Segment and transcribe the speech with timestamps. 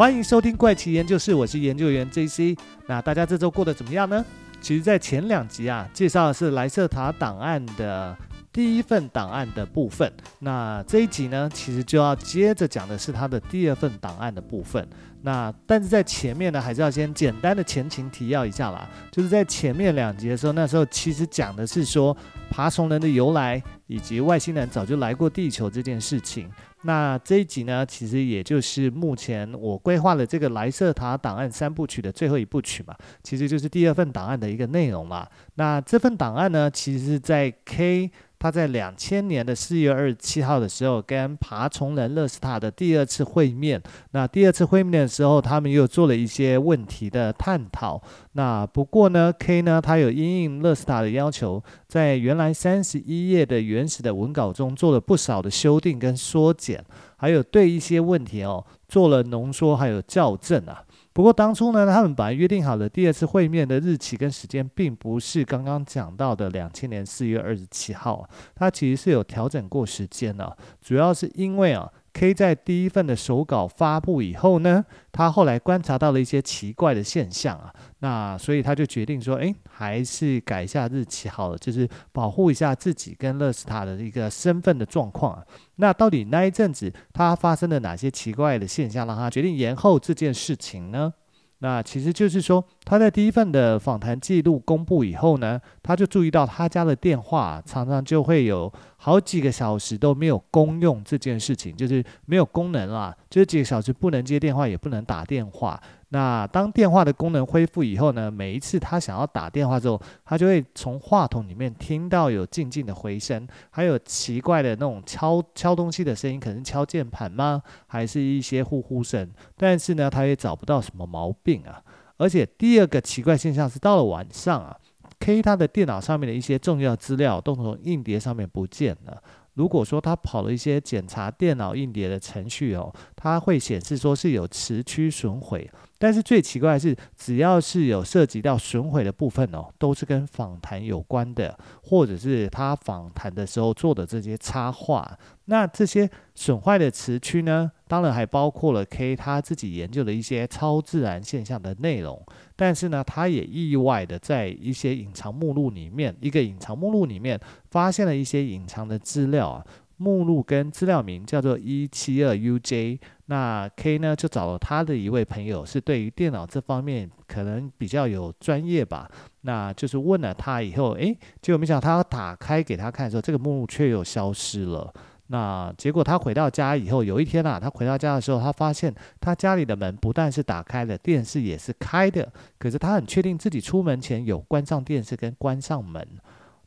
[0.00, 2.56] 欢迎收听怪奇研究室，我是研究员 JC。
[2.86, 4.24] 那大家这周过得怎么样呢？
[4.58, 8.16] 其实，在前两集啊，介绍的是莱瑟塔档案的
[8.50, 10.10] 第一份档案的部分。
[10.38, 14.88] 那这一集呢，其实就要接着讲的是它的第二份档案的部分。
[15.20, 18.88] 那但是在前面呢，还是要先简单的前情提要一下啦。
[19.10, 22.16] 就是在前面两集的时候，那时候其实讲的是说
[22.48, 26.50] 爬虫人的由来，以及外星人早就来过地球这件事情。
[26.82, 35.26] 那这一集呢，其实也就是目前我规划的这个莱瑟塔档案三部曲的最后一部曲嘛，其实就是第二份档案的一个内容嘛。
[35.54, 38.10] 那这份档案呢，其实是在 K。
[38.40, 43.80] 他在两千年的四月二十七号的时候，跟爬虫人勒斯塔的第二次会面。
[44.12, 48.02] 那第二次会面的时候，他们又做了一些问题的探讨。
[48.32, 56.82] 那不过呢，K 呢，他有因应勒斯塔的要求，在原来三十一页的原始的文稿中做了不少的修订跟缩减，
[57.18, 60.82] 还有对一些问题哦做了浓缩还有校正啊。
[61.20, 71.92] 不过当初呢，他们本来约定好的第二次会面的日期跟时间，并不是刚刚讲到的两千年四月二十七号，他其实是有调整过时间的，主要是因为啊。
[72.20, 85.42] K 在第一份的手稿发布以后呢，他后来观察到了一些奇怪的现象啊，那所以他就决定说，哎，还是改一下日期好了，就是保护一下自己跟乐斯塔的一个身份的状况啊。
[85.76, 91.14] 那到底那一阵子他发生了哪些奇怪的现象，让他决定延后这件事情呢？
[91.62, 105.80] 那其实就是说，他在第一份的访谈记录公布以后呢，他就注意到他家的电话常常就会有好几个小时都没有公用这件事情，就是没有功能啦，就是几个小时不能接电话，也不能打电话。
[106.12, 117.62] 那当电话的功能恢复以后呢，每一次他想要打电话之后，他就会从话筒里面听到有静静的回声，还有奇怪的那种敲敲东西的声音，可能是敲键盘吗？
[117.86, 119.30] 还是一些呼呼声？
[119.56, 121.80] 但是呢，他也找不到什么毛病啊。
[122.16, 124.76] 而且第二个奇怪现象是，到了晚上啊
[125.20, 129.22] ，K 他的电脑上面的一些重要资料都从硬碟上面不见了。
[129.54, 135.70] 如果说他跑了一些检查电脑硬碟的程序哦，他会显示说是有磁区损毁。
[136.00, 145.18] 但是最奇怪的是，只要是有涉及到损毁的部分哦，都是跟访谈有关的，或者是他访谈的时候做的这些插画。
[145.44, 152.24] 那这些损坏的词区呢，当然还包括了 K 他自己研究的一些超自然现象的内容。
[152.56, 157.38] 但是呢，他也意外的在一些隐藏目录里面，一个隐藏目录里面
[157.70, 159.66] 发现了一些隐藏的资料啊。
[160.00, 169.06] 目录跟资料名叫做一七二 UJ，那 K 呢就找了他的一位朋友，是对于电脑这方面可能比较有专业吧，
[169.42, 174.90] 那就是问了他以后，诶，结果没想到他打开给他看的时候，这个目录却又消失了。
[175.26, 186.08] 那结果他回到家以后，有一天啊，他回到家的时候，他发现他家里的门不但是打开的，电视也是开的，可是他很确定自己出门前有关上电视跟关上门。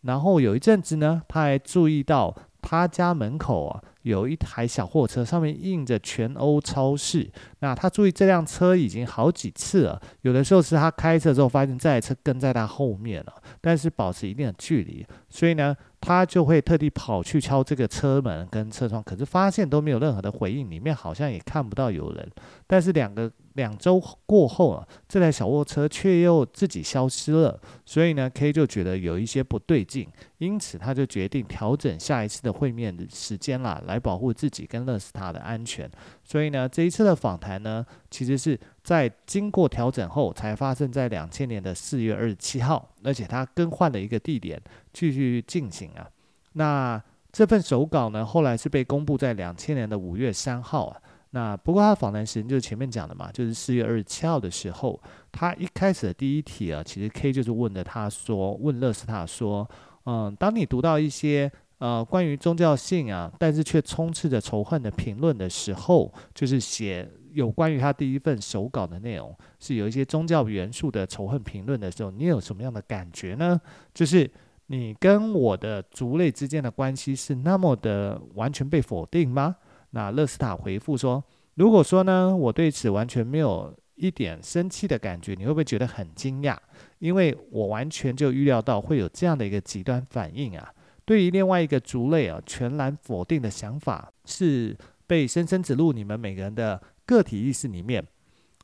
[0.04, 2.36] 然后有一阵子呢，他还注意到。
[2.64, 7.30] 他家门口啊，有一台小货车，上面印着全欧超市。
[7.60, 22.28] 那他注意这辆车已经好几次了，有的时候是他开车之后发现这台车跟在他后面了，但是保持一定的距离，所以呢，他就会特地跑去敲这个车门跟车窗，可是发现都没有任何的回应，里面好像也看不到有人。
[22.66, 23.32] 但是两个。
[23.54, 30.08] 两周过后啊，这台小货车却又自己消失了，所以呢，K 就觉得有一些不对劲，
[30.40, 35.90] 因此他就决定调整下一次的会面的时间啦，来保护自己跟勒斯塔的安全。
[36.24, 44.60] 所以呢，这一次的访谈呢，其实是在经过调整后才发生在两千年的四月二十七号，而且他更换了一个地点
[44.92, 46.10] 继续进行啊。
[46.54, 51.00] 那这份手稿呢，后来是被公布在两千年的五月三号啊。
[51.36, 55.02] 那不过他的访谈时间就是前面讲的嘛，就是四月二十七号的时候，
[55.32, 59.68] 他一开始的第一题啊，其实 K 就是问的他说，问勒斯塔说，
[60.06, 73.60] 嗯，当你读到一些呃关于宗教性啊，但是却充斥着仇恨的评论的时候，就是写有关于他第一份手稿的内容是有一些宗教元素的仇恨评论的时候，你有什么样的感觉呢？
[73.92, 74.30] 就是
[74.68, 79.56] 你跟我的族类之间的关系是那么的完全被否定吗？
[79.96, 81.24] 那勒斯塔回复说
[81.54, 86.58] ：“如果说呢，我对此完全没有一点生气的感觉，你会不会觉得很惊讶？
[86.98, 90.74] 因为我完全就预料到会有这样的一个极端反应啊！
[91.06, 94.76] 对于另外一个族类啊，全然否定的想法是
[95.06, 98.04] 被深深植入你们每个人的个体意识里面。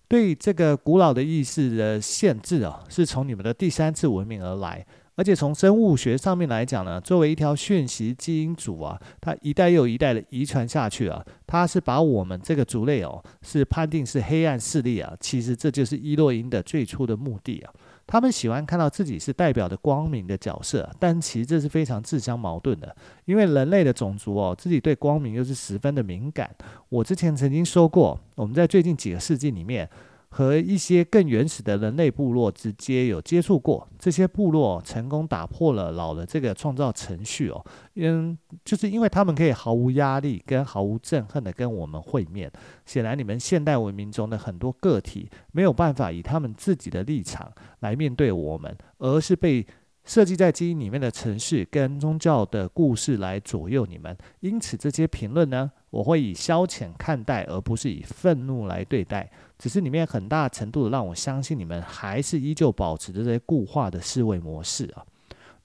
[0.08, 4.84] 对这个古老的意识的限制啊，是从你们的第三次文明而来。”
[5.20, 15.14] 而且从生物学上面来讲呢，作为一条讯息基因组啊，它一代又一代的遗传下去啊，它是把我们这个族类哦，是判定是黑暗势力啊。
[15.20, 17.74] 其实这就是伊洛因的最初的目的啊。
[18.08, 22.96] 他们喜欢看到自己是代表的光明的角色，但其实这是非常自相矛盾的，
[23.26, 26.50] 因为人类的种族哦，自己对光明又是十分的敏感。
[26.88, 29.90] 我之前曾经说过，我们在最近几个世纪里面。
[30.30, 37.66] 和一些更原始的人类部落直接有接触过，这些部落成功打破了老的这个创造程序哦，
[37.96, 42.52] 嗯就是因为他们可以毫无压力跟毫无憎恨的跟我们会面。
[42.86, 49.66] 显然，你们现代文明中的很多个体没有办法以他们自己的立场来面对我们，而是被。
[50.10, 59.30] 设计在基因里面的程式跟宗教的故事来左右你们，因此这些评论呢，我会以消遣看待，而不是以愤怒来对待。
[59.60, 65.06] 只是里面很大程度的让我相信你们还是依旧保持着这些固化的思维模式啊。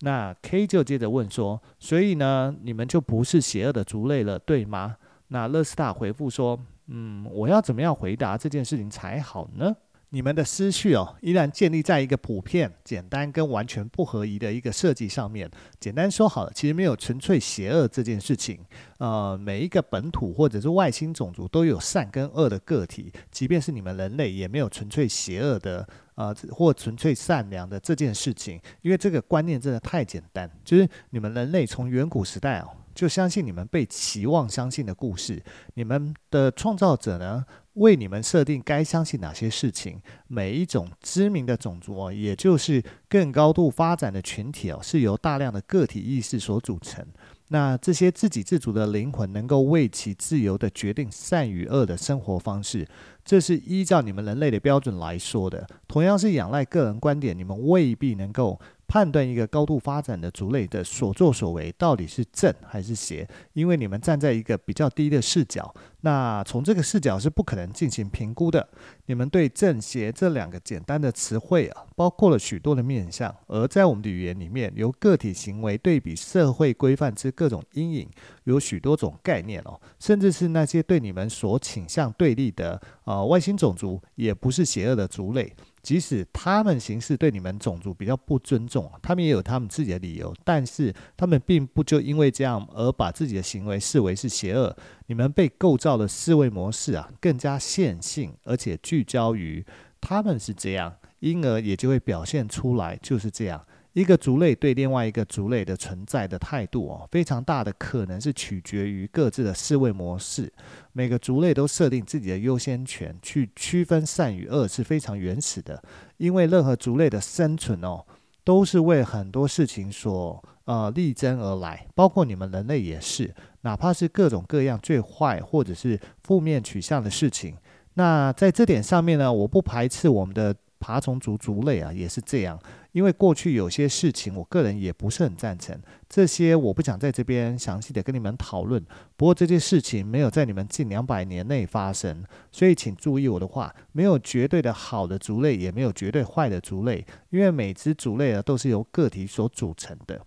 [0.01, 4.97] 那 K 就接着问说，所以呢，你们就不是邪恶的族类了，对吗？
[5.29, 9.75] 那勒斯塔回复说，嗯，我要怎么样回答这件事情才好呢？
[10.15, 15.51] 你们的思绪哦，依然建立在一个普遍、简单跟完全不合宜的一个设计上面。
[15.81, 18.61] 简单说好了，其实没有纯粹邪恶这件事情。
[18.99, 25.85] 呃，每一个本土或者是外星种族都有善跟恶的个体，即便是你们人类，也没有纯粹邪恶的
[26.15, 28.61] 呃或纯粹善良的这件事情。
[28.83, 35.43] 因为这个观念真的太简单，就是你们人类从远古时代哦，就相信你们被期望相信的故事，
[35.75, 37.45] 你们的创造者呢，
[37.75, 40.01] 为你们设定该相信哪些事情。
[40.27, 47.07] 每一种知名的种族哦，也就是更高度发展的群体哦，是由大量的个体意识所组成。
[47.49, 52.89] 那这些自给自足的灵魂能够为其自由地决定善与恶的生活方式，
[53.25, 55.67] 这是依照你们人类的标准来说的。
[55.89, 58.61] 同样是仰赖个人观点，你们未必能够。
[58.87, 68.69] 判断一个高度发展的族类的所作所为到底是正还是邪，因为你们站在一个比较低的视角，那从这个视角是不可能进行评估的。
[69.07, 78.09] 你们对正邪这两个简单的词汇啊，包括了许多的面向，而在我们的语言里面，由个体行为对比社会规范之各种阴影，
[78.45, 85.53] 有许多种概念哦，甚至是那些对你们所倾向对立的、呃、外星种族，也不是邪恶的族类。
[85.83, 94.75] 即使他们行事对你们种族比较不尊重，他们也有他们自己的理由，但是他们并不就因为这样而把自己的行为视为是邪恶。
[95.09, 99.63] 你们被构造的思维模式啊，更加线性，而且聚焦于
[100.01, 103.67] 他们是这样，因而也就会表现出来就是这样。
[103.95, 110.53] 一个族类对另外一个族类的存在的态度哦，非常大的可能是取决于各自的思维模式。
[110.93, 115.81] 每个族类都设定自己的优先权，去区分善与恶是非常原始的。
[116.17, 118.05] 因为任何族类的生存哦，
[118.43, 123.33] 都是为很多事情所呃力争而来，包括你们人类也是。
[123.61, 127.57] 哪怕是各种各样最坏或者是负面取向的事情，
[127.95, 130.53] 那在这点上面呢，我不排斥我们的。
[130.85, 132.61] 爬虫族族类啊，也是这样。
[132.93, 135.75] 因为过去有些事情，我个人也不是很赞成。
[136.11, 138.85] 这些我不想在这边详细的跟你们讨论。
[139.17, 142.23] 不过这些事情没有在你们近两百年内发生，
[142.53, 143.75] 所以请注意我的话。
[143.93, 150.21] 没有绝对的好的族类，也没有绝对坏的族类，因为每只族类啊都是由个体所组成的。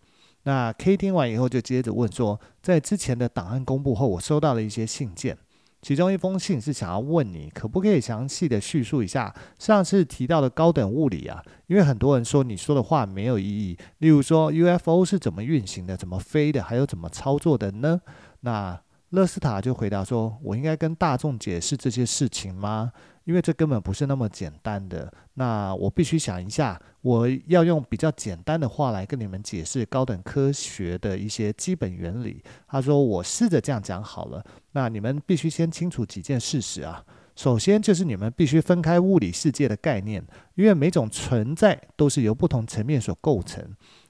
[0.44, 5.38] 那 K 听完以后就接着问说，在之前的档案公布后，我收到了一些信件。
[5.82, 11.42] 其中一封信是想要问你，可不可以详细的叙述一下上次提到的高等物理啊？
[11.68, 13.78] 因为很多人说你说的话没有意义。
[14.00, 18.02] 例如说 UFO 是怎么运行的，怎么飞的，还有怎么操作的呢？
[18.42, 18.82] 那
[19.12, 22.92] 勒斯塔就回答说：“我应该跟大众解释这些事情吗？”
[23.28, 32.42] 因为这根本不是那么简单的，那我必须想一下，我要用比较简单的话来跟你们解释高等科学的一些基本原理。
[32.70, 34.42] 他说：“我试着这样讲好了。”
[34.72, 37.04] 那你们必须先清楚几件事实啊。
[37.36, 43.62] 首先就是你们必须分开物理世界的概念，因为每种存在都是由不同层面所构成。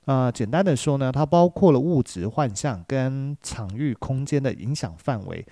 [0.06, 5.44] 啊、呃，简单的说呢，它包括了物质幻象跟场域空间的影响范围。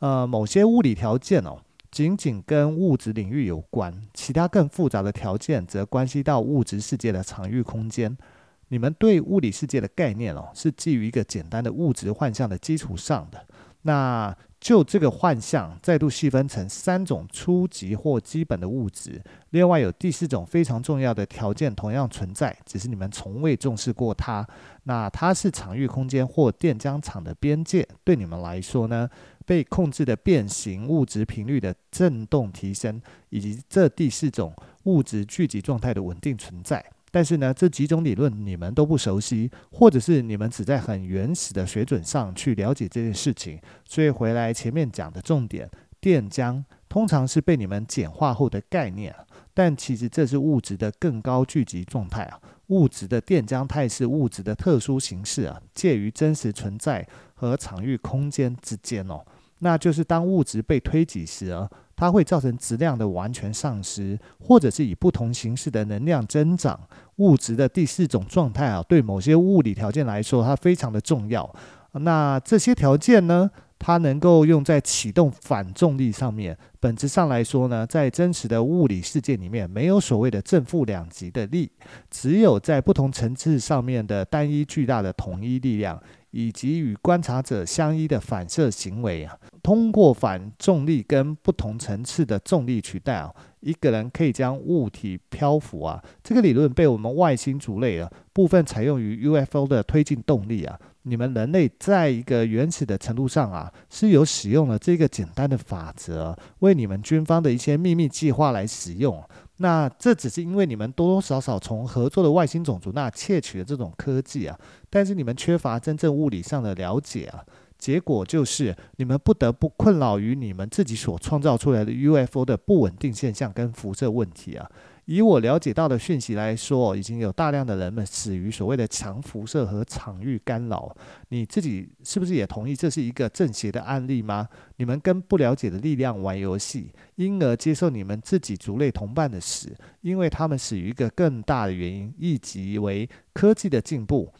[0.00, 1.60] 呃，某些物理条件哦。
[1.94, 8.18] 仅仅跟物质领域有关，其他更复杂的条件则关系到物质世界的场域空间。
[8.66, 13.46] 你们对物理世界的概念哦，是基于一个简单的物质幻象的基础上的。
[13.86, 24.46] 那就这个幻象再度细分成三种初级或基本的物质，另外有第四种非常重要的条件同样存在，只是你们从未重视过它。
[24.84, 29.08] 那它是场域空间或电浆场的边界，对你们来说呢？
[29.46, 32.98] 被控制的变形物质频率的振动提升，
[33.28, 36.82] 以及这第四种物质聚集状态的稳定存在，
[37.14, 49.14] 但是呢，这几种理论你们都不熟悉，或者是你们只在很原始的水准上去了解这件事情，所以回来前面讲的重点，电浆通常是被你们简化后的概念，
[49.54, 52.40] 但其实这是物质的更高聚集状态啊。
[52.68, 57.06] 物质的电浆态是物质的特殊形式啊，介于真实存在
[57.36, 59.24] 和场域空间之间哦。
[59.60, 66.78] 那就是当物质被推挤时啊，它会造成质量的完全丧失，或者是以不同形式的能量增长。
[67.16, 71.48] 物质的第四种状态啊，对某些物理条件来说，它非常的重要。
[71.92, 76.56] 那这些条件呢，它能够用在启动反重力上面。
[76.80, 81.70] 本质上来说呢，在真实的物理世界里面，没有所谓的正负两极的力，
[82.10, 86.02] 只有在不同层次上面的单一巨大的统一力量，
[86.34, 89.38] 以及与观察者相依的反射行为啊。
[89.62, 96.02] 通过反重力跟不同层次的重力取代啊，一个人可以将物体漂浮啊。
[96.22, 100.78] 这个理论被我们外星族类啊部分采用于 UFO 的推进动力啊。
[101.06, 109.22] 你们人类在一个原始的程度上啊，是有使用了这个简单的法则，为你们军方的一些秘密计划来使用。
[109.58, 114.58] 那这只是因为你们多多少少从合作的外星种族那窃取了这种科技啊，
[114.90, 117.44] 但是你们缺乏真正物理上的了解啊，
[117.78, 124.68] 结果就是你们不得不困扰于你们自己所创造出来的 UFO 的不稳定现象跟辐射问题啊。
[125.06, 130.96] 以我了解到的讯息来说，已经有大量的人们死于所谓的强辐射和场域干扰。
[131.28, 134.48] 你自己是不是也同意这是一个正邪的案例吗？
[134.76, 144.32] 你们跟不了解的力量玩游戏，因而接受你们自己族类同伴的死，因为他们死于一个更大的原因，亦即为科技的进步。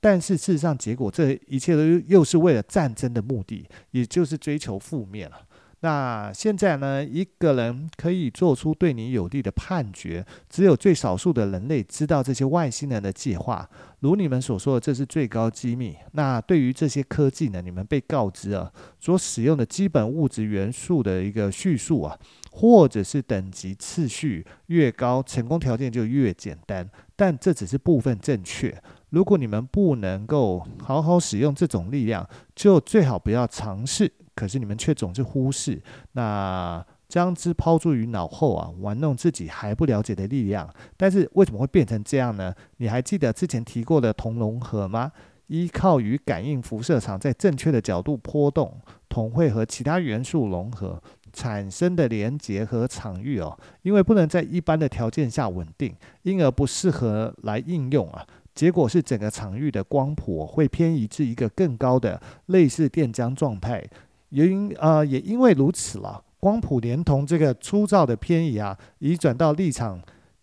[0.00, 5.36] 但是事实上，结果这一切都又是为了战争的目的，也就是追求负面了。
[5.80, 13.68] 那现在呢，一个人可以做出对你有利的判决，只有最少数的人类知道这些外星人的计划。
[14.00, 15.96] 如你们所说的，这是最高机密。
[16.12, 22.18] 那对于这些科技呢，你们被告知啊，所使用的基本物质元素的一个叙述啊，
[22.50, 26.88] 或者是等级次序越高，成功条件就越简单。
[27.14, 28.76] 但这只是部分正确。
[29.10, 34.12] 如果你们不能够好好使用这种力量，就最好不要尝试。
[34.38, 40.72] 可是你们却总是忽视，那将之抛诸于脑后啊，玩弄自己还不了解的力量。
[40.96, 42.54] 但是为什么会变成这样呢？
[42.76, 45.10] 你还记得之前提过的铜融合吗？
[45.48, 51.02] 依靠于感应辐射场在正确的角度波动，铜会和其他元素融合
[51.32, 58.24] 产生的连结和场域哦，因为不能在一般的条件下稳定，因而不适合来应用啊。
[58.54, 63.84] 结果是整个场域的光谱会偏移至一个更高的类似电浆状态。
[64.30, 70.00] 原因啊，也因为如此了，光谱连同这个粗糙的偏移啊，已转到立场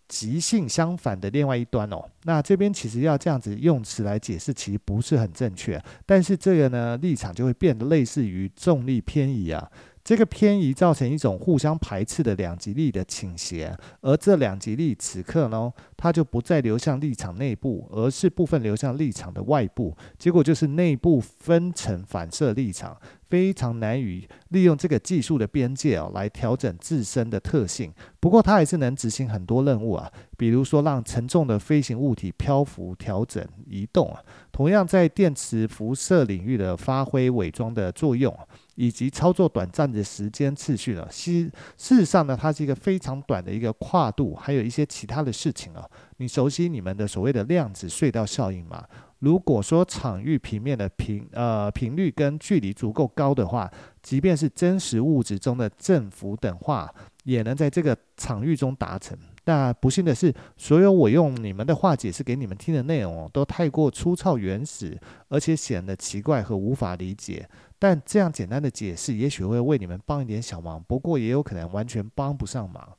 [0.08, 2.04] 极性相反的另外一端哦。
[2.24, 5.82] 那这边其实要这样子用词来解释，其实不是很正确。
[6.04, 9.70] 但是这个呢，立场就会变得类似于重力偏移啊。
[10.06, 19.96] 这个偏移造成一种互相排斥的两极力的倾斜，而这两极力此刻呢，它就不再流向立场内部，而是部分流向立场的外部。
[20.16, 22.96] 结果就是内部分层反射立场。
[23.28, 27.92] 非常难以利用这个技术的边界哦，来调整自身的特性。
[28.20, 34.16] 不过它还是能执行很多任务啊，比如说让沉重的飞行物体漂浮、调整、移动。
[34.52, 38.32] 同样在电磁辐射领域的发挥伪装的作用，
[38.76, 41.06] 以及操作短暂的时间次序了。
[41.10, 45.84] 事事实上呢，它是一个非常短的一个跨度，还有一些其他的事情啊。
[46.18, 48.84] 你熟悉你们的所谓的量子隧道效应吗？
[49.18, 53.70] 如果说场域平面的频呃频率跟距离足够高的话，
[54.02, 56.88] 即便是真实物质中的正负等化，
[57.24, 59.16] 也能在这个场域中达成。
[59.42, 67.48] 但不幸的是，所有我用你们的话解释给你们听的内容都太过粗糙原始，而且显得奇怪和无法理解。
[67.78, 72.96] 但这样简单的解释，也许会为你们帮一点小忙，不过也有可能完全帮不上忙。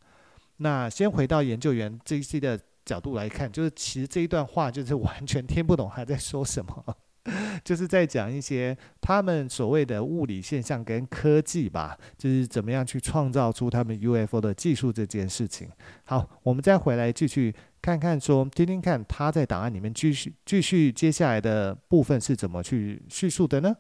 [0.57, 2.59] 那先回到研究员 JC 的。
[2.87, 6.95] 角度来看，就是其实这一段话就是完全听不懂他在说什么，
[7.61, 15.69] 就是在讲一些他们所谓的物理现象跟科技吧，就是怎么样去创造出他们 UFO 的技术这件事情。
[16.05, 23.75] 好，我们再回来继续看看说，说听听看他在档案里面继续继续接下来的部分是怎么去叙述的呢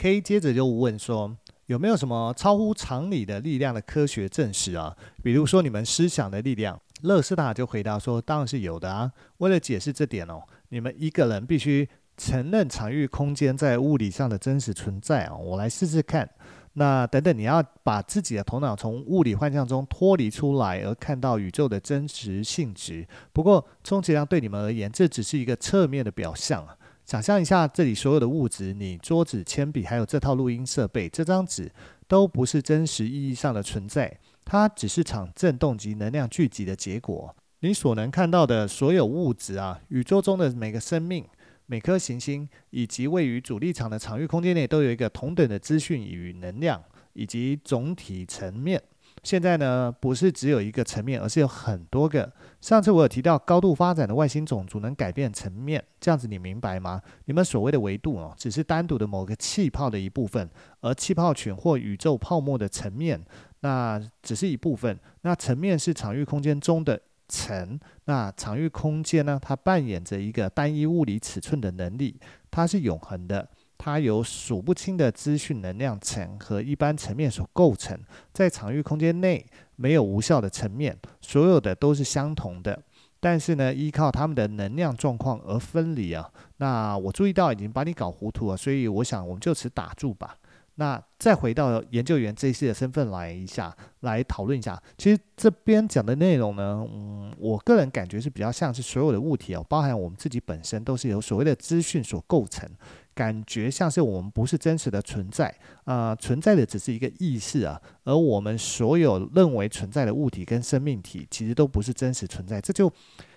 [0.00, 4.96] ？K 接着就问说，有没有什么超乎常理的力量的科学证实啊？
[5.22, 6.80] 比如说你们思想的力量。
[7.02, 9.10] 勒斯塔就回答说：“当然是有的啊！
[9.38, 11.88] 为了解释这点哦，你们一个人必须
[12.18, 15.34] 承认场域空间在物理上的真实存在啊！
[15.34, 16.28] 我来试试看。
[16.74, 23.08] 那等等，你要把自己的头脑从物理幻象中脱离出来，而看到宇宙的真实性质。
[23.32, 26.76] 不过，充其量对你们而言，这只是一个侧面的表象啊。
[27.10, 31.68] 想象一下，这里所有的物质，你桌子、铅笔，还有这套录音设备、这张纸，
[32.06, 37.34] 都不是真实意义上的存在，它只是场振动及能量聚集的结果。
[37.62, 41.24] 你所能看到的所有物质啊，宇宙中的每个生命。
[41.66, 46.80] 每颗行星以及位于主力场的场域空间内都有一个同等的资讯与能量，
[47.14, 48.80] 以及总体层面。
[49.24, 52.32] 现在呢，不是只有一个层面，而是有很多个。
[52.60, 57.00] 上次我有提到，高度发展的外星种族能改变层面，这样子你明白吗？
[57.24, 60.48] 你们所谓的维度哦，只是单独的某个气泡的一部分，
[60.80, 63.20] 而气泡群或宇宙泡沫的层面，
[63.60, 64.98] 那只是一部分。
[65.22, 67.00] 那层面是场域空间中的。
[67.32, 69.38] 层，那场域空间呢？
[69.40, 72.18] 它扮演着一个单一物理尺寸的能力，
[72.50, 73.48] 它是永恒的，
[73.78, 77.96] 它由数不清的资讯能量层和一般层面所构成。
[78.32, 79.46] 在场域空间内，
[79.80, 82.78] 没有无效的层面，所有的都是相同的。
[83.18, 86.30] 但是呢，依靠他们的能量状况而分离啊。
[86.58, 90.36] 那我注意到已经把你搞糊涂了，所以我想我们就此打住吧。
[90.76, 94.82] 那再回到研究员这一次的身份来一下，来讨论一下。
[94.96, 102.66] 其实这边讲的内容呢，嗯，我个人感觉是比较像是所有的物体哦，包含我们自己本身都是由所谓的资讯所构成，
[103.14, 112.92] 感觉像是我们不是真实的存在啊，存在的只是一个意识啊，而我们所有认为存在的物体跟生命体，其实都不是真实存在，这就。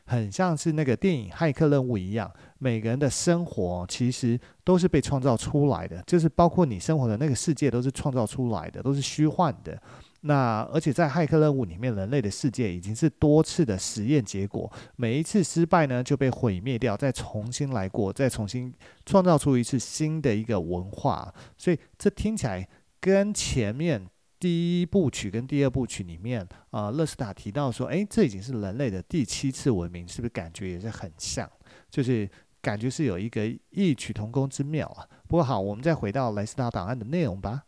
[0.06, 9.82] 很像是那个电影《骇客任务》一样，每个人的生活其实都是被创造出来的，就是包括你生活的那个世界都是创造出来的，都是虚幻的。
[10.24, 18.74] 那而且在《骇客任务》里面，人类的世界已经是多次的实验结果，每一次失败呢就被毁灭掉，再重新来过，再重新
[19.06, 21.34] 创造出一次新的一个文化。
[21.58, 22.68] 所以这听起来
[23.00, 24.08] 跟前面。
[24.40, 31.50] 第一部曲跟第二部曲里面，啊、呃，勒斯塔提到说，诶，这已经是人类的第七次文明，是不是感觉也是很像？
[31.90, 32.30] 就是
[32.62, 35.08] 感觉是有一个异曲同工之妙啊。
[35.30, 37.64] 不过好，我们再回到莱斯塔档案的内容吧。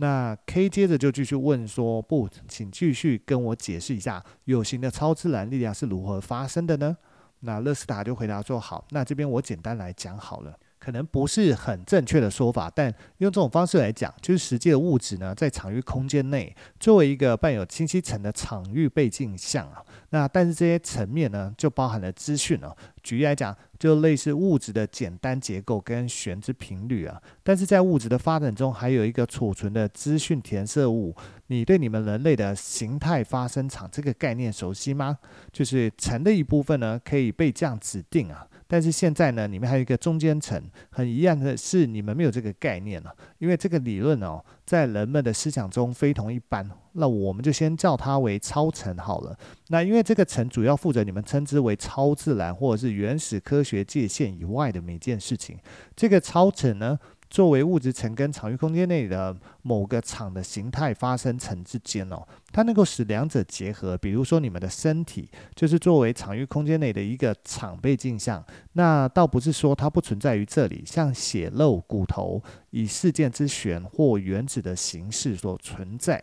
[0.00, 6.96] 那 K 接着就继续问说，不，请继续跟我解释一下，有形的超自然力量是如何发生的呢？
[7.40, 10.58] 那勒斯塔就回答说，好，那这边我简单来讲好了。
[10.80, 22.74] 可能不是很正确的说法，但用这种方式来讲，就是实际的物质呢，在场域空间内，作为一个伴有清晰层的场域背景像啊，那但是这些层面呢，就包含了资讯哦。
[23.02, 31.14] 举例来讲，就类似物质的简单结构跟旋之频率啊，但是在物质的发展中，还有一个储存的资讯填色物。
[31.48, 35.18] 你对你们人类的形态发生场这个概念熟悉吗？
[35.52, 38.46] 就是层的一部分呢，可以被这样指定啊。
[38.72, 46.70] 但是现在呢，里面还有一个中间层，很遗憾的是，你们没有这个概念了，因为这个理论哦，在人们的思想中非同一般。
[46.92, 49.36] 那我们就先叫它为超层好了。
[49.68, 55.58] 那因为这个层主要负责你们称之为超自然或者是原始科学界限以外的每件事情。
[55.96, 56.96] 这个超层呢，
[57.30, 63.96] 作为物质层跟场域空间内的某个场的形态发生层之间哦，它能够使两者结合。
[63.96, 68.44] 比如说，你们的身体就是作为场域空间内的一个场被镜像。
[68.72, 76.22] 那倒不是说它不存在于这里，像血肉骨头以事件之弦或原子的形式所存在。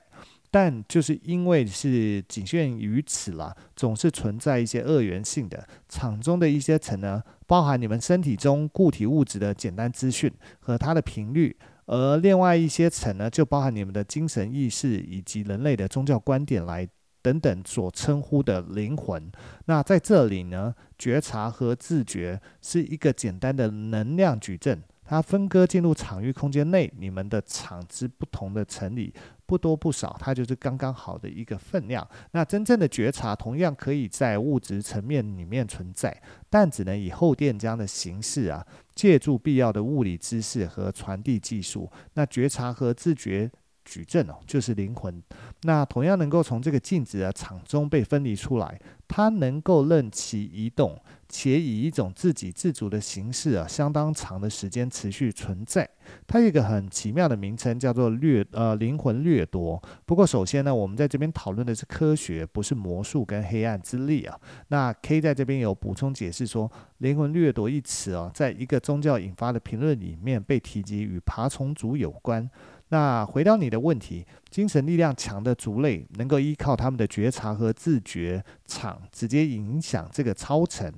[0.50, 11.56] 但就是因为是仅限于此啦，总是存在一些二元性的场中的一些层呢，包含你们身体中固体物质的简单资讯和它的频率，
[11.86, 16.88] 而另外一些层呢，就包含你们的精神意识以及人类的宗教观点来
[17.22, 19.30] 等等所称呼的灵魂。
[19.66, 24.82] 那在这里呢，觉察和自觉是一个简单的能量矩阵。
[25.10, 29.14] 它分割进入场域空间内，你们的场之不同的层里
[29.48, 32.08] 不多不少，它就是刚刚好的一个分量。
[32.32, 41.90] 那真正的觉察同样可以在物质层面里面存在，但只能以后电浆的形式啊，借助必要的物理知识和传递技术。
[42.14, 43.50] 那觉察和自觉
[43.88, 45.24] 矩阵哦，就是灵魂。
[45.64, 51.00] 那同样能够从这个静止的场中被分离出来，它能够任其移动。
[51.30, 55.86] 且以一种自给自足的形式啊，相当长的时间持续存在。
[56.26, 59.82] 它有一个很奇妙的名称，叫做掠呃灵魂掠夺。
[60.06, 64.40] 不过首先呢，我们在这边讨论的是科学，不是魔术跟黑暗之力啊。
[64.70, 72.50] 那 K 在这边有补充解释说，灵魂掠夺一词啊，在一个宗教引发的评论里面被提及与爬虫族有关。
[72.90, 80.92] 那回到你的问题，精神力量强的族类能够依靠他们的觉察和自觉场直接影响这个超层。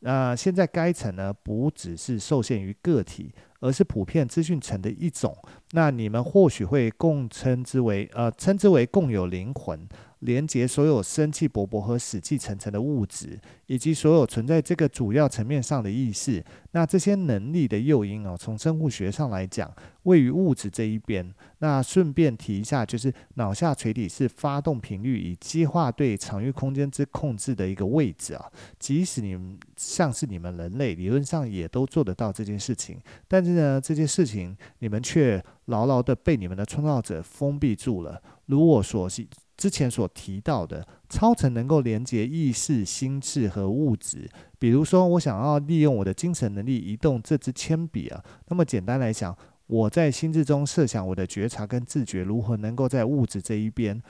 [0.00, 5.34] 那现在该层呢，不只是受限于个体，而是普遍资讯层的一种。
[5.70, 9.88] 那你们或许会共称之为呃，称之为共有灵魂。
[10.20, 16.42] 连接所有生气勃勃和死气沉沉的物质，以及所有存在这个主要层面上的意识。
[16.70, 19.70] 那这些能力的诱因哦，从生物学上来讲，
[20.04, 21.30] 位于物质这一边。
[21.58, 28.50] 那顺便提一下，就是脑下垂体是发动频率以激化对场域空间之控制的一个位置啊。
[28.78, 32.96] 即使你们像是你们人类，理论上也都做得到这件事情，
[33.28, 38.22] 但是呢，这件事情你们却牢牢的被你们的创造者封闭住了。
[38.46, 39.26] 如我所知。
[39.56, 49.34] 之前所提到的超层能够连接意识、心智和物质，比如说我想要利用我的精神能力移动这支铅笔啊，那么简单来讲，
[49.68, 54.02] 我在心智中设想我的觉察跟自觉如何能够在物质这一边，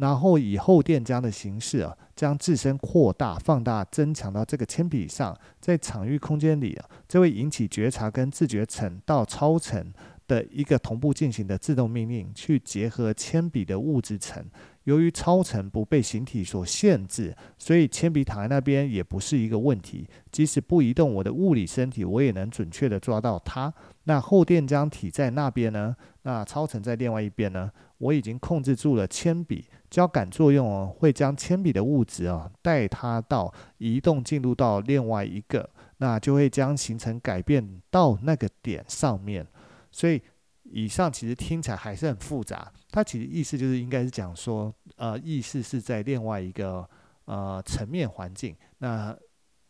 [0.00, 9.92] 然后以后电浆的形式啊，将自身扩大、放大、增强到这个铅笔上，在场域空间里啊，这会引起觉察跟自觉层到超层
[10.26, 14.42] 的一个同步进行的自动命令，去结合铅笔的物质层。
[14.84, 20.08] 由于超层不被形体所限制，所以铅笔躺在那边也不是一个问题。
[20.32, 23.72] 即使不移动我的物理身体，我也能准确地抓到它。
[24.04, 25.94] 那后电浆体在那边呢？
[26.22, 27.70] 那超层在另外一边呢？
[28.00, 39.46] 我已经控制住了铅笔，交感作用哦，会将铅笔的物质啊带它到移动进入到另外一个，那就会将形成改变到那个点上面。
[39.92, 40.20] 所以。
[40.72, 46.88] 以上其实听起来还是很复杂，它其实意思就是应该是讲说，呃，意识是在另外一个
[47.24, 49.16] 呃层面环境，那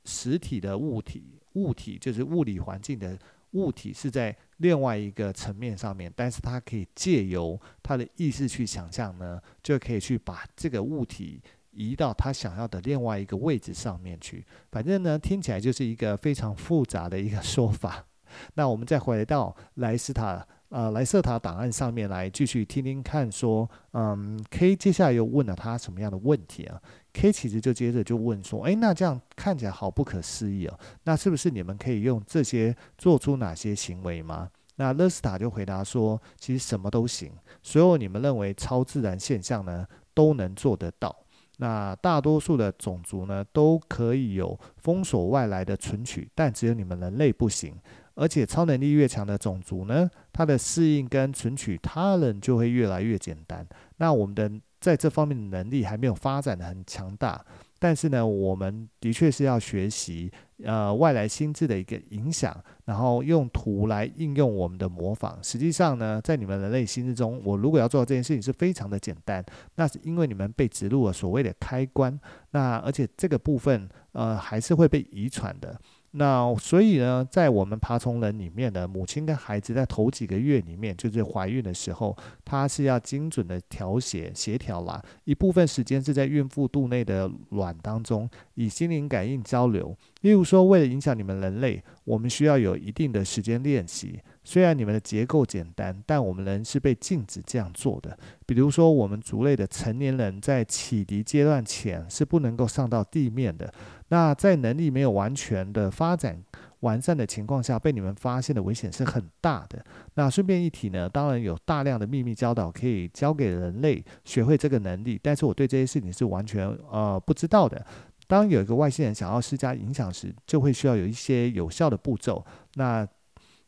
[0.05, 3.19] 实体的物体，物体就是物理环境的
[3.53, 14.45] 物体是在另外一个层面上面，但是它可以借由它的意识去想象呢，就可以去把这个物体移到他想要的另外一个位置上面去。
[14.71, 18.05] 反正呢，听起来就是一个非常复杂的一个说法。
[18.55, 20.47] 那我们再回到莱斯塔。
[20.71, 26.81] 呃，莱瑟塔档案上面来继续听听看，说，嗯，K 接下来又问了他什么样的问题啊
[27.12, 34.49] ？K 其实就接着就问说，诶，那这样看起来好不可思议哦，那是不是你们可以用这些做出哪些行为吗？
[34.77, 37.31] 那勒斯塔就回答说，其实什么都行，
[37.62, 41.14] 所有你们认为超自然现象呢，都能做得到。
[41.59, 47.75] 那大多数的种族呢，都可以有封锁外来的存取，但只有你们人类不行。
[48.14, 53.66] 而且超能力越强的种族呢，它的适应跟存取他人就会越来越简单。
[53.96, 57.45] 那我们的在这方面的能力还没有发展的很强大，
[57.79, 60.33] 但是呢，我们的确是要学习
[60.64, 65.38] 呃外来心智的一个影响，然后用图来应用我们的模仿。
[65.43, 72.19] 实际上呢，在你们人类心智中，我如果要做到这件事情是非常的简单，那是因为你们被植入了所谓的开关，
[72.53, 75.79] 那而且这个部分呃还是会被遗传的。
[76.12, 85.01] 那所以呢，在我们爬虫人里面的母亲跟孩子在头几个月里面，就是怀孕的时候，她是要精准的调节协调啦。
[85.23, 89.96] 一部分时间是在孕妇肚内的卵当中，以心灵感应交流。
[90.23, 94.18] 例如说，为了影响你们人类，我们需要有一定的时间练习。
[94.42, 98.18] 虽然你们的结构简单，但我们人是被禁止这样做的。
[98.46, 103.73] 比如说，我们族类的成年人在启迪阶段前是不能够上到地面的。
[104.11, 106.40] 那在能力没有完全的发展
[106.81, 109.85] 完善的情况下，被你们发现的危险是很大的。
[110.14, 117.85] 那顺便一提呢，当然有大量的秘密教导可以教给人类学会这个能力，但是我对这些事情是完全呃不知道的。
[118.27, 122.44] 当有一个外星人想要施加影响时，就会需要有一些有效的步骤。
[122.75, 123.07] 那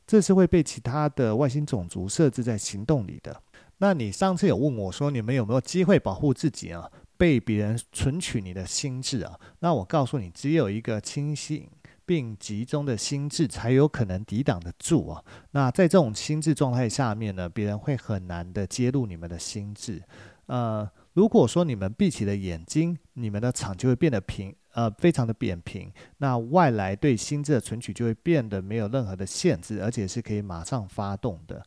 [0.07, 3.41] 这是会被其他的外星种族设置在行动里的。
[3.79, 6.89] 那你上次有问我说，你们有没有机会保护自己啊？
[7.23, 9.39] 被别人存取你的心智啊？
[9.61, 11.69] 那我告诉你，只有一个清醒
[12.05, 15.23] 并集中的心智才有可能抵挡得住啊。
[15.53, 20.03] 那在这种心智状态下面呢，别人会很难的揭露你们的心智。
[20.47, 24.53] 呃，如果说你们闭起了眼睛，你们的场就会变得平。
[24.75, 31.63] 呃，非常的扁平，那外来对心智的存取就会变得没有任何的限制，而且是可以马上发动的。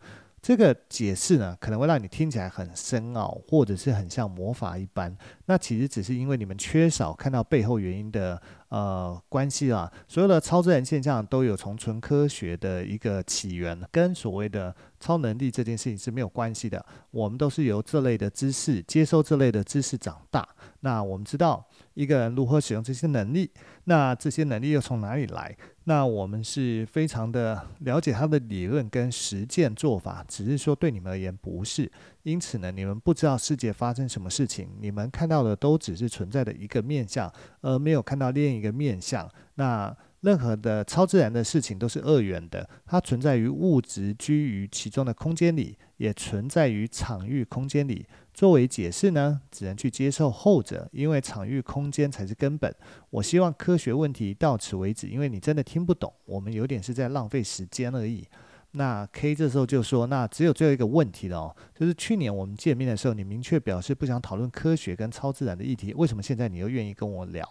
[0.45, 5.17] 这个解释呢，可能会让你听起来很深奥，或者是很像魔法一般。
[5.47, 9.91] 那其实只是因为你们缺少看到背后原因的呃关系啦。
[10.07, 16.85] 所有的超自然现象都有从纯科学的一个起源，跟所谓的超能力这件事情是没有关系的。
[17.09, 20.47] 我们都是由这类的知识接收这类的知识长大。
[20.81, 23.49] 那我们知道一个人如何使用这些能力，
[23.85, 25.57] 那这些能力又从哪里来？
[25.87, 31.91] 那我们是非常的了解他的理论跟实践做法，只是说对你们而言不是。
[32.23, 39.29] 因此呢，你们不知道世界发生什么事情，你们看到的都只是存在的一个面向，而没有看到另一个面向。
[39.55, 48.07] 那任何的超自然的事情都是二元的，它存在于物质居于其中的空间里，也存在于场域空间里。
[48.35, 52.75] 作为解释呢，只能去接受后者，因为场域空间才是根本。
[53.09, 58.27] 我希望科学问题到此为止，因为你真的听不懂，我们有点是在浪费时间而已。
[58.71, 67.49] 那 K 这时候就说：“那只有最后一个问题了哦，就是去年我们见面的时候，你明确表示不想讨论科学跟超自然的议题，为什么现在你又愿意跟我聊？”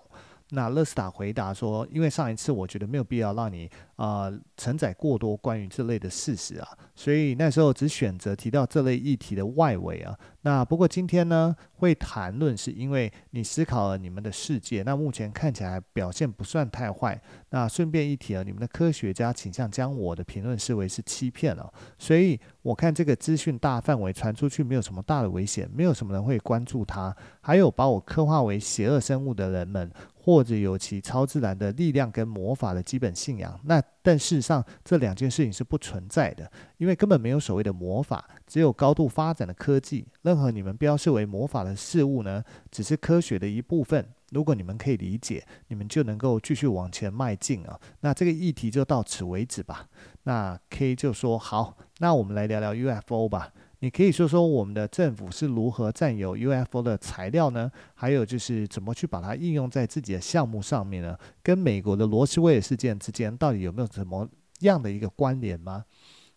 [0.54, 10.18] 那勒斯塔回答说：“因为上一次我觉得没有必要让你啊、承载过多关于这类的事实啊，所以那时候只选择提到这类议题的外围啊。
[10.42, 17.20] 那不过今天呢，会谈论是因为你思考了你们的世界，那目前看起来表现不算太坏。
[17.50, 27.14] 那顺便一提啊，你们的科学家倾向将我的评论视为是欺骗了，所以我看这个资讯大范围传出去没有什么大的危险，没有什么人会关注它。
[27.40, 29.88] 还有把我刻画为邪恶生物的人们。”
[30.24, 40.06] 或者有其超自然的力量跟魔法的基本信仰，那但事实上这两件事情是不存在的，因为根本没有所谓的魔法，只有高度发展的科技。
[40.22, 44.08] 任何你们标示为魔法的事物呢，只是科学的一部分。
[44.30, 47.78] 如果你们可以理解，你们就能够继续往前迈进啊。
[48.00, 49.87] 那这个议题就到此为止吧。
[50.22, 53.52] 那 K 就说好，那我们来聊聊 UFO 吧。
[53.84, 57.70] 你可以说说我们的政府是如何占有 UFO 的材料呢？
[57.92, 61.14] 还有就是怎么去把它应用在自己的项目上面呢？
[61.42, 64.26] 跟美国的罗斯威尔事件之间到底有没有什么
[64.60, 65.84] 样的一个关联吗？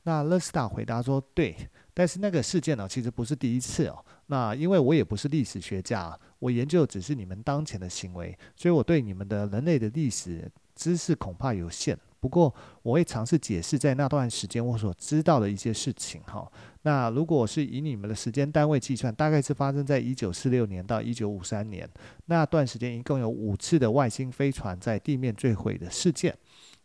[0.04, 1.56] 那勒斯塔回答说：对，
[1.94, 4.04] 但是那个事件呢，其实不是第一次哦。
[4.26, 11.98] 那因为我也不是历史学家，我研究只是你们当前的行为，所以我对你们的人类的历史知识恐怕有限。
[12.20, 16.50] 不过我会尝试解释在那段时间我所知道的一些事情哈。
[16.82, 21.88] 那如果是以你们的时间单位计算，大概是发生在一九四六年到一九五三年
[22.26, 26.36] 那段时间，一共有五次的外星飞船在地面坠毁的事件。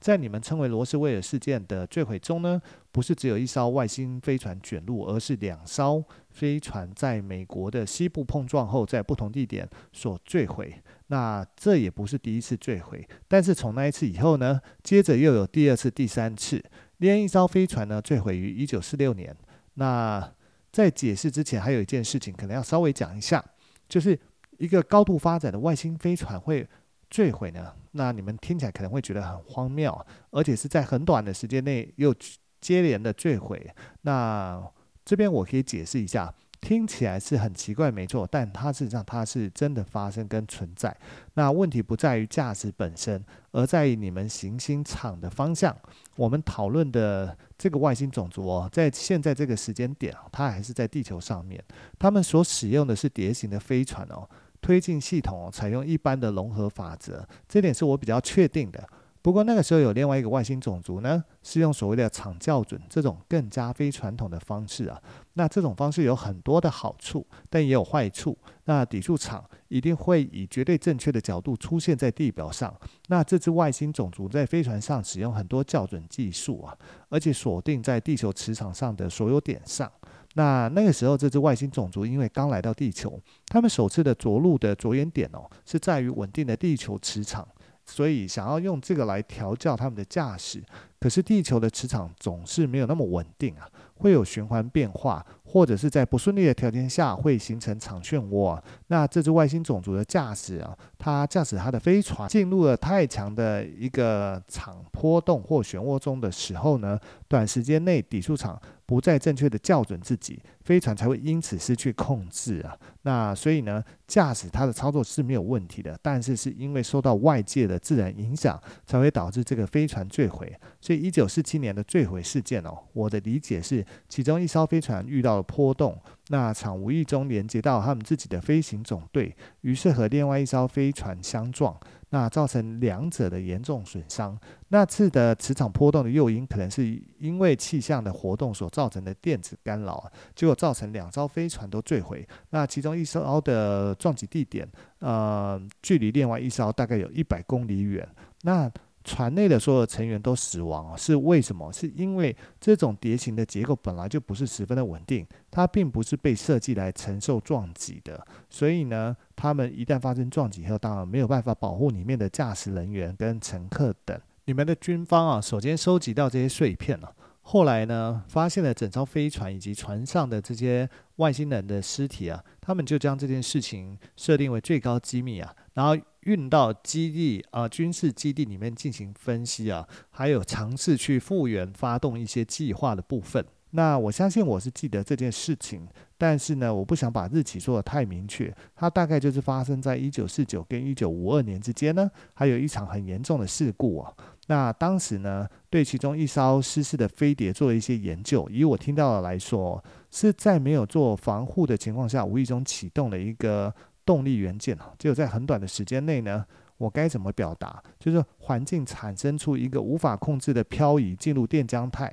[0.03, 2.61] 在你们称为罗斯威尔事件的坠毁中呢，
[2.91, 10.75] 不是只有一艘外星飞船卷入，而是两艘飞船在美国的西部碰撞后，在不同地点所坠毁。
[11.07, 16.61] 那这也不是第一次坠毁，但是从那一次以后呢，接着又有第二次、第三次。
[16.97, 19.33] 另一艘飞船呢，坠毁于一九四六年。
[19.75, 20.33] 那
[20.73, 23.45] 在解释之前，还有一件事情可能要稍微讲一下，
[23.89, 24.19] 就是
[24.59, 26.67] 一个高度发展的外星飞船会
[27.13, 27.71] 坠毁呢？
[27.91, 29.95] 那你们听起来可能会觉得很荒谬，
[30.31, 32.15] 而且是在很短的时间内又
[32.59, 33.71] 接连的坠毁。
[34.01, 34.67] 那
[35.05, 40.97] 这边我可以解释一下，听起来是很奇怪，没错，但它事实上它是真的发生跟存在。
[41.35, 45.77] 那问题不在于驾驶本身，而在于你们行星场的方向。
[46.17, 51.63] 我们讨论的这个外星种族哦，在现在这个时间点，它还是在地球上面，
[51.99, 54.27] 他们所使用的是碟形的飞船哦。
[54.63, 58.89] 推进系统采用一般的融合法则，这点是我比较确定的。
[59.21, 65.01] 不过那个时候有另外一个外星种族呢，是用所谓的场校准这种更加非传统的方式啊。
[65.35, 68.37] 那这种方式有很多的好处，但也有坏处。
[68.65, 72.75] 那底数场一定会以绝对正确的角度出现在地表上。
[73.07, 76.77] 那这只外星种族在飞船上使用很多校准技术啊，
[77.09, 79.91] 而且锁定在地球磁场上的所有点上。
[80.35, 87.47] 那那个时候，这只外星种族因为刚来到地球，他们首次的着陆的着眼点哦，是在于稳定的地球磁场，
[87.85, 90.63] 所以想要用这个来调教他们的驾驶。
[90.99, 93.69] 可是地球的磁场总是没有那么稳定啊，
[94.03, 98.61] 会有循环变化，或者是在不顺利的条件下会形成场漩涡。
[98.89, 108.61] 那这只外星种族的驾驶啊，他驾驶他的飞船进入了太强的一个场波动或漩涡中的时候呢，短时间内底数场。
[108.85, 112.77] 不再正确的校准自己，飞船才会因此失去控制啊。
[113.03, 120.55] 那所以呢，驾驶它的操作是没有问题的，但是是因为受到外界的自然影响，才会导致这个飞船坠毁。
[120.79, 131.77] 所以一九四七年的坠毁事件哦，我的理解是，其中一艘飞船遇到了波动，那场无意中连接到他们自己的飞行总队，于是和另外一艘飞船相撞。
[132.15, 134.39] 那造成两者的严重损伤。
[134.69, 142.29] 那次的磁场波动的诱因，可能是因为气象的活动所造成的电子干扰，结果造成两艘飞船都坠毁。
[142.51, 148.07] 那其中一艘的撞击地点，呃，距离另外一艘大概有一百公里远。
[148.43, 148.71] 那
[149.05, 151.73] 船内的所有成员都死亡，是为什么？
[151.73, 164.19] 是因为这种碟形的结构本来就不是十分的稳定，它并不是被设计来承受撞击的，所以呢，他们一旦发生撞击以后，当然没有办法保护里面的驾驶人员跟乘客等。
[164.45, 175.97] 你们的军方啊，首先收集到这些碎片了，后来呢，发现了整艘飞船以及船上的这些外星人的尸体啊，他们就将这件事情设定为最高机密啊，然后。
[176.23, 183.45] 运到基地啊，军事基地里面进行分析啊，还有尝试去复原、发动一些计划的部分。
[183.75, 188.55] 那我相信我是记得这件事情，但是呢，我不想把日期说的太明确。
[188.77, 194.13] 它大概就是发生在一九四九跟一九五二年之间呢，还有一场很严重的事故啊。
[194.49, 198.47] 那当时呢，对其中一艘失事的飞碟做了一些研究。
[198.51, 204.93] 以我听到的来说，是在没有做防护的情况下，无意中启动了一个动力元件啊。
[204.99, 206.45] 就在很短的时间内呢，
[206.79, 207.83] 我该怎么表达？
[207.99, 212.13] 就是环境产生出一个无法控制的漂移，进入电浆态。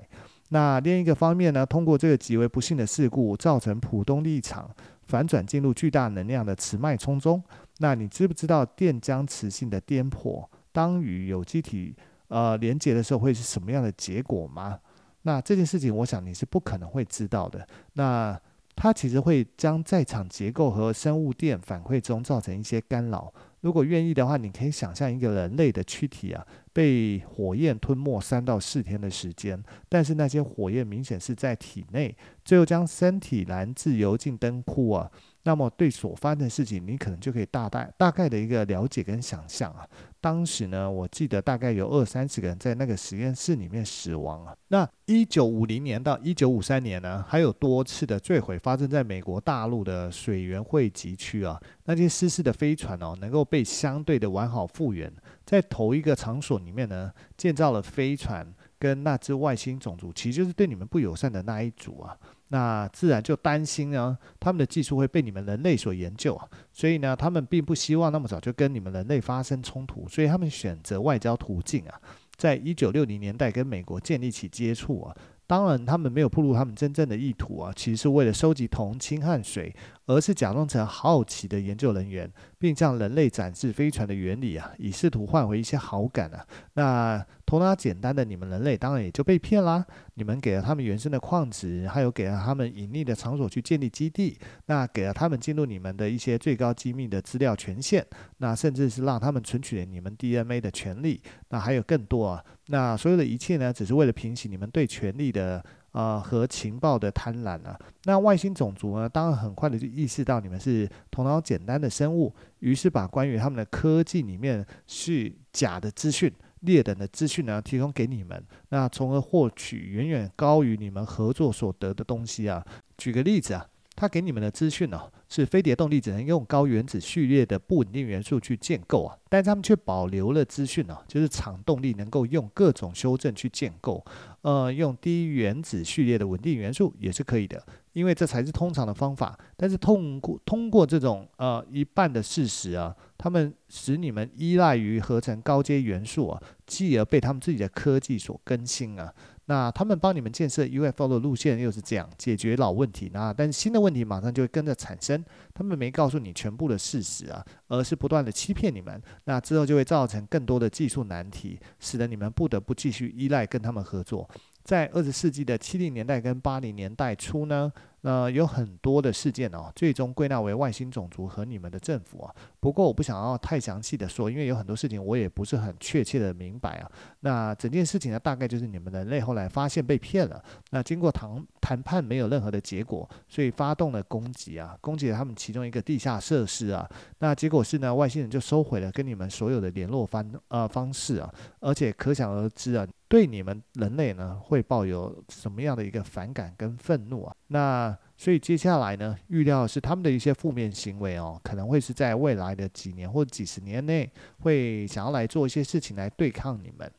[0.50, 4.70] 那另一个方面呢，通过这个极为不幸的事故，造成普动力场
[5.08, 7.44] 反转进入巨大能量的磁脉冲中。
[7.78, 11.96] 那你知不知道电浆磁性的颠簸，当与有机体
[12.30, 14.80] 呃连接的时候会是什么样的结果吗？
[15.22, 17.68] 那这件事情，我想你是不可能会知道的。
[17.94, 18.40] 那
[18.82, 23.34] 它其实会将在场结构和生物电反馈中造成一些干扰。
[23.60, 32.16] 如果愿意的话，你可以想象一个人类的躯体啊，被火焰吞没三到四天的时间，但是那些火焰明显是在体内，
[32.46, 35.12] 最后将身体燃至油尽灯枯啊。
[35.44, 39.88] 那么对所发生的事情，你可能就可以大概大概的一个了解跟想象啊。
[40.22, 44.54] 当时呢，我记得大概有二三十个人在那个实验室里面死亡啊。
[44.68, 51.58] 那一九五零年到一九五三年呢，还有多次的坠毁发生在美国大陆的水源汇集区啊。
[51.86, 55.12] 那些失事的飞船哦，能够被相对的完好复原，
[55.46, 58.46] 在同一个场所里面呢，建造了飞船
[58.78, 62.18] 跟那只外星种族，其实就是对你们不友善的那一组啊。
[62.50, 72.02] 那自然就担心呢，他们的技术会被你们人类所研究啊，所以呢，他们并不希望那么早就跟你们人类发生冲突，所以他们选择外交途径啊，
[72.36, 75.16] 在一九六零年代跟美国建立起接触啊。
[75.46, 79.76] 当然，他们没有暴露他们真正的意图啊，其实是为了收集铜、氢和水，
[80.10, 86.44] 而是假装成好奇的研究人员，并向人类展示飞船的原理啊，以试图换回一些好感啊。
[86.74, 89.86] 那头脑简单的你们人类当然也就被骗啦。
[90.16, 98.04] 你们给了他们原生的矿石，还有给了他们隐匿的场所去建立基地，那给了他们进入你们的一些最高机密的资料权限，
[98.38, 102.44] 那甚至是让他们存取了你们 DNA 的权利，那还有更多啊。
[102.70, 107.80] 那所有的一切呢，只是为了平息你们对权力的啊和情报的贪婪啊。
[108.04, 122.66] 那外星种族呢，当然很快的就意识到你们是头脑简单的生物，于是把关于他们的科技里面是假的资讯、劣等的资讯呢，提供给你们，那从而获取远远高于你们合作所得的东西啊。
[122.98, 123.66] 举个例子啊。
[124.00, 134.02] 他给你们的资讯呢，是飞碟动力只能用高原子序列的不稳定元素去建构啊，但他们却保留了资讯呢，就是场动力能够用各种修正去建构，
[134.44, 137.62] 呃，用低原子序列的稳定元素也是可以的，
[137.94, 139.38] 因为这才是通常的方法。
[139.56, 149.14] 但是通过通过这种呃一半的事实啊，他们使你们依赖于合成高阶元素啊，继而被他们自己的科技所更新啊。
[149.46, 155.26] 那他们帮你们建设 UFO 的路线又是这样解决老问题，那但新的问题马上就会跟着产生。
[155.56, 159.02] 他们没告诉你全部的事实啊，而是不断的欺骗你们。
[159.24, 164.30] 那之后就会造成更多的技术难题，使得你们不得不继续依赖跟他们合作。
[164.70, 172.34] 在二十世纪的七零年代跟八零年代初呢，呃，有很多的事件哦，最终归纳为外星种族和你们的政府啊。
[172.60, 176.92] 不过我不想要太详细的说，因为有很多事情我也不是很确切的明白啊。
[177.22, 186.90] 那整件事情呢，大概就是你们人类后来发现被骗了，那经过谈谈判没有任何的结果，所以发动了攻击啊，攻击了他们其中一个地下设施啊。
[187.20, 192.88] 那结果是呢，外星人就收回了跟你们所有的联络方呃方式啊，而且可想而知啊。
[193.08, 197.36] 对你们人类呢，会抱有什么样的一个反感跟愤怒啊？
[197.48, 197.89] 那
[198.22, 206.92] 所以接下来呢，预料是他们的一些负面行为哦，可能会是在未来的几年或几十年内，会想要来做一些事情来对抗你们。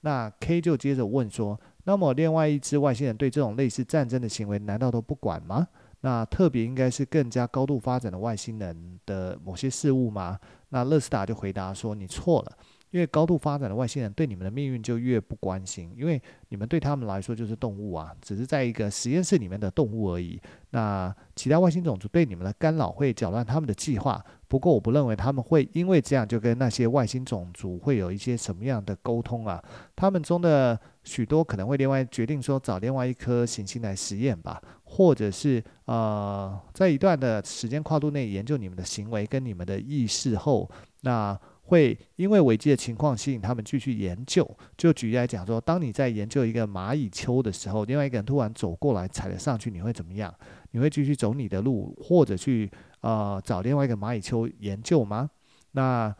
[0.00, 5.68] 那 K 就接着问说：那么另外一只外星人对这种类似战争的行为，难道都不管吗？
[6.00, 10.36] 那特别应该是更加高度发展的外星人的某些事物吗？
[10.70, 12.58] 那乐斯达就回答说：你错了。
[12.96, 20.40] 越高度发展的外星人对你们的命运就越不关心，因为你们对他们来说就是动物啊，只是在一个实验室里面的动物而已。
[20.70, 29.62] 那其他外星种族对你们的干扰会搅乱他们的计划，不过我不认为他们会因为这样就跟那些外星种族会有一些什么样的沟通啊。
[29.94, 40.70] 他们中的许多可能会另外决定说找另外一颗行星来实验吧，或者是呃在一段的时间跨度内研究你们的行为跟你们的意识后，
[41.02, 41.38] 那。
[41.66, 44.48] 会因为危机的情况吸引他们继续研究。
[44.76, 50.32] 就举例来讲说，当你在研究一个蚂蚁丘的时候，另外一个人突然走过来踩了上去，你会怎么样？
[50.70, 55.30] 你会继续走你的路，或者去呃找另外一个蚂蚁丘研究吗？
[55.72, 56.14] 那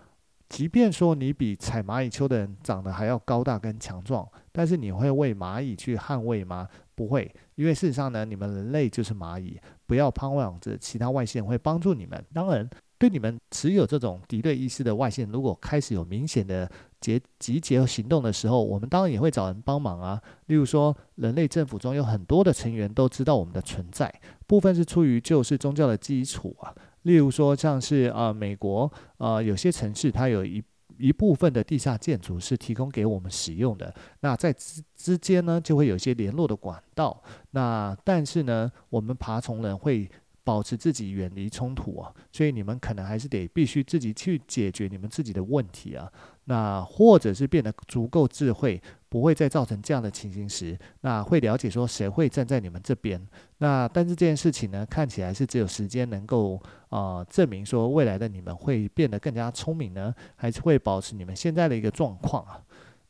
[0.49, 6.69] 即便说你比踩蚂蚁丘的人长得还要高大跟强壮，但是你会为蚂蚁去捍卫吗？
[6.95, 7.33] 不会。
[7.57, 12.25] 因为事实上呢，你们人类就是蚂蚁，不要盼望着其他外星人会帮助你们。
[12.33, 12.69] 当然，
[12.99, 16.71] 对你们持有这种敌对意识的外星人，如果开始有明显的
[17.01, 20.21] 结集结行动的时候，我们当然也会找人帮忙啊。
[20.47, 24.13] 例如说，人类政府中有很多的成员都知道我们的存在，
[24.47, 26.75] 部分是出于救世宗教的基础啊。
[27.03, 30.63] 例如说，像是啊、美国啊、有些城市它有一
[30.99, 33.95] 一部分的地下建筑是提供给我们使用的。
[34.21, 37.23] 那在之之间呢，就会有一些联络的管道。
[37.51, 40.11] 那但是呢，我们爬虫人会
[40.47, 46.09] 保持自己远离冲突啊，所以你们可能还是得必须自己去解决你们自己的问题啊。
[46.45, 53.21] 那或者是变得足够智慧，不会再造成这样的情形时，那会了解说谁会站在你们这边。
[53.59, 62.63] 那但是这件事情呢，看起来是只有时间能够啊、证明说未来的你们会变得更加聪明呢，还是会保持你们现在的一个状况啊？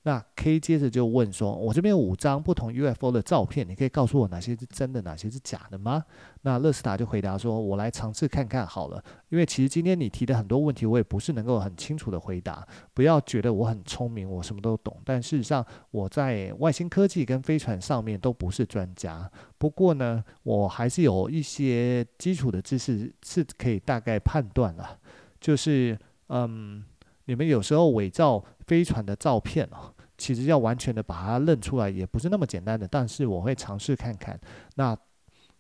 [0.06, 6.04] 那 K 接着就问说：“我这边有五张不同 UFO 的照片，你可以告诉我哪些是真的，哪些是假的吗？”
[6.42, 12.64] 那勒斯塔就回答说：“我来尝试看看好了，因为其实今天你提的很多问题，我也不是能够很清楚的回答。
[12.94, 19.28] 不要觉得我很聪明，我什么都懂，但事实上我在外星科技跟飞船上面都不是专家。
[19.58, 25.00] 不过呢，我还是有一些基础的知识是可以大概判断了，
[25.40, 25.98] 就是
[26.28, 26.84] 嗯，
[27.24, 34.38] 你们有时候伪造飞船的照片哦。”其实要完全的把它认出来也不是那么简单的，但是我会尝试看看。
[34.74, 34.96] 那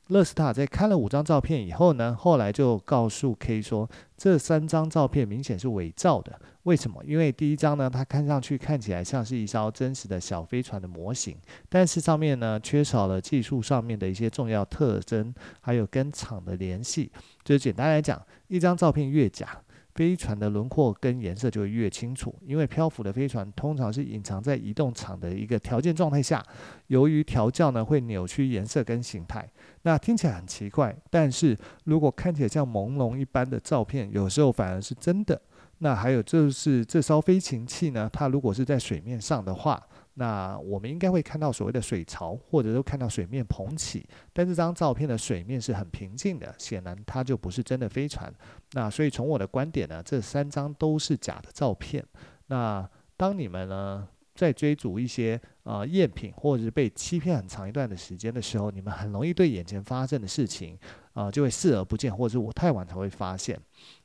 [0.08, 6.40] 勒斯塔在看了五张照片以后呢，后来就告诉 K 说，这三张照片明显是伪造的。
[6.62, 7.02] 为什么？
[7.04, 11.36] 因为第一张呢，它看上去看起来像是一艘真实的小飞船的模型，
[11.68, 17.10] 但是上面呢缺少了技术上面的一些重要特征，还有跟厂的联系。
[17.42, 19.60] 就是简单来讲，一张照片越假，
[19.96, 26.44] 飞船的轮廓跟颜色就会越清楚，因为漂浮的飞船通常是隐藏在移动场的一个条件状态下，
[26.88, 29.48] 由于调教呢会扭曲颜色跟形态。
[29.82, 35.40] 那听起来很奇怪，但是如果看起来像朦胧一般的照片，有时候反而是真的。
[35.78, 39.82] 那还有就是这艘飞行器呢，它如果是在水面上的话。
[40.18, 48.32] 那我们应该会看到所谓的水槽，或者都看到水面膨起，但这张照片的水面是很平静的，显然它就不是真的飞船。
[48.72, 52.02] 那所以从我的观点呢，这三张都是假的照片。
[52.46, 60.78] 那当你们呢在追逐一些呃赝品，或者是被欺骗很长一段的时间的时候，你们很容易对眼前发生的事情
[61.12, 63.58] 啊、就会视而不见，或者是我太晚才会发现。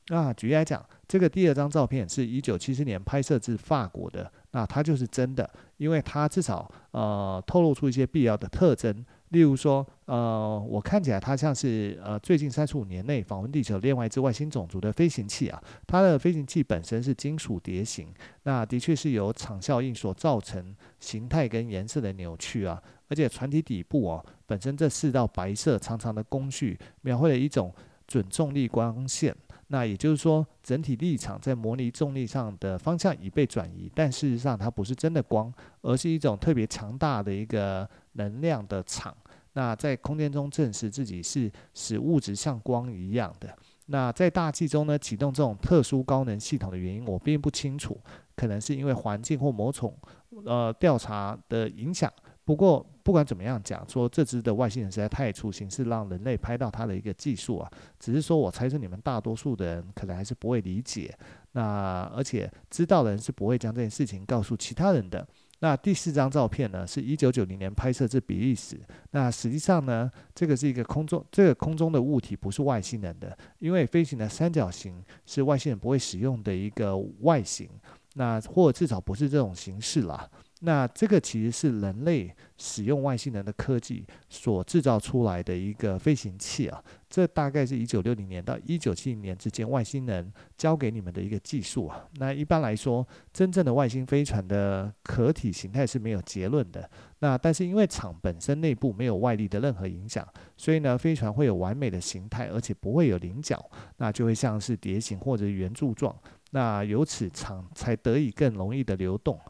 [0.08, 4.30] 那举例来讲，这个第二张照片是一九七四年拍摄自法国的。
[4.52, 18.08] 那它就是真的，因为它至少呃透露出一些必要的特征，例如说呃我看起来它像是呃最近三十五年内访问地球另外一只外星种族的飞行器啊，它的飞行器本身是金属碟形，
[18.44, 27.74] 那的确是由场效应所造成形态跟颜色的扭曲啊，而且船体底部哦本身这四道白色长长的工序描绘了一种
[28.06, 29.34] 准重力光线。
[29.72, 35.50] 那也就是说，整体立场在模拟重力上的方向已被转移，但事实上它不是真的光，
[35.80, 39.16] 而是一种特别强大的一个能量的场。
[39.54, 43.48] 那在空间中证实自己是使物质像光一样的。
[43.86, 47.98] 那在大气中呢，启动这种特殊高能系统的原因我并不清楚，
[48.36, 49.96] 可能是因为环境或某种
[50.44, 52.12] 呃调查的影响。
[52.44, 57.70] 不过，不管怎么样讲，说这只的外星人实在太粗心，是让人类拍到它的一个技术啊。
[57.98, 61.16] 只是说我猜测你们大多数的人可能还是不会理解。
[61.52, 65.26] 那而且知道的人是不会将这件事情告诉其他人的。
[65.58, 68.80] 那第四张照片呢，是一九九零年拍摄自比利时。
[69.12, 77.68] 那实际上呢，这个是一个空中，这个空中的物体不是外星人的，因为飞行的三角形是外星人不会使用的一个外形。
[78.14, 80.28] 那或至少不是这种形式啦。
[80.64, 92.06] 那这个其实是人类使用外星人的科技所制造出来的一个飞行器啊，这大概是一九六零年到一九七零年之间外星人教给你们的一个技术啊。
[92.18, 96.88] 那一般来说，真正的外星飞船的壳体形态是没有结论的。
[97.18, 100.24] 那但是因为厂本身内部没有外力的任何影响，
[100.56, 106.16] 所以呢，飞船会有完美的形态，而且不会有棱角，那就会像是碟形或者圆柱状。
[106.54, 109.40] 那由此厂才得以更容易的流动。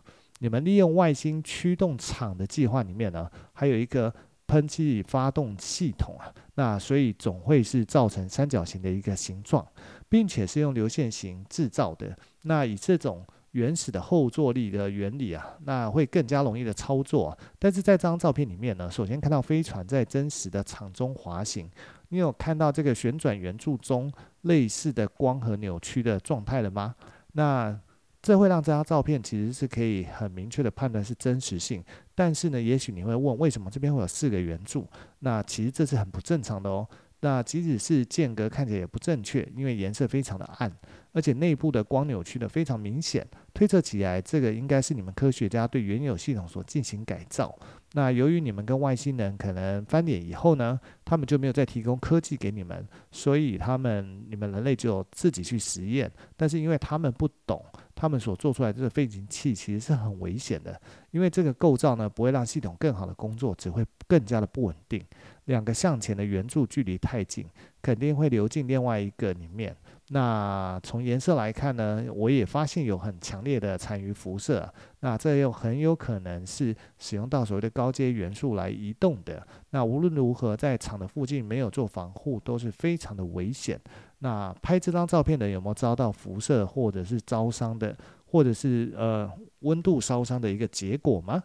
[0.43, 4.13] 你们利用外星驱动场的计划里面呢，还有一个
[4.49, 9.65] 喷气发动系统啊，那所以总会是造成三角形的一个形状，
[10.09, 12.19] 并且是用流线型制造的。
[12.43, 17.39] 那以这种原始的后坐力的原理啊，那会更加容易的操作。
[17.61, 21.71] 但是在这张照片里面呢，首先看到飞船在真实的场中滑行，
[22.09, 26.97] 你有看到这个旋转圆柱中类似的光和扭曲的状态了吗？
[27.35, 27.79] 那
[28.23, 31.85] 这会让这张照片其实是可以很明确的判断是真实性。
[32.15, 34.87] 但是呢，也许你会问，为什么这边会有四个圆柱？
[35.19, 36.89] 那其实这是很不正常的哦。
[37.25, 40.73] 那即使是间隔看起来也不正确，因为颜色非常的暗，
[41.13, 47.57] 而且内部的光扭曲的非常明显，推测起来这个应该是你们科学家对原有系统所进行改造。
[47.93, 56.11] 那由于你们跟外星人可能翻脸以后呢，他们就没有再提供科技给你们，所以他们你们人类就自己去实验。
[56.37, 57.65] 但是因为他们不懂，
[57.95, 60.81] 他们所做出来的这个飞行器其实是很危险的，
[61.11, 65.03] 因为这个构造呢不会让系统更好的工作，只会更加的不稳定。
[65.47, 67.45] 两个向前的圆柱距离太近，
[67.83, 69.77] 肯定会流进另外一个里面。
[70.11, 74.73] 那从颜色来看呢，我也发现有很强烈的残余辐射。
[75.01, 79.45] 那这又很有可能是使用到所谓的高阶元素来移动的。
[79.71, 83.81] 那无论如何，在厂的附近没有做防护都是非常的危险。
[84.23, 89.29] 那拍这张照片的有没有遭到辐射，或者是烧伤的，或者是呃
[89.61, 91.43] 温度烧伤的一个结果吗？